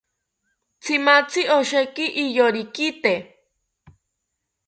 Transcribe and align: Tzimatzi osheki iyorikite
Tzimatzi 0.81 1.41
osheki 1.57 2.05
iyorikite 2.23 3.13